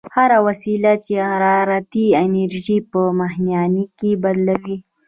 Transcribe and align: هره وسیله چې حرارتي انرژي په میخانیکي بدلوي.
هره 0.15 0.37
وسیله 0.47 0.91
چې 1.05 1.13
حرارتي 1.29 2.05
انرژي 2.23 2.77
په 2.91 2.99
میخانیکي 3.19 4.11
بدلوي. 4.23 4.77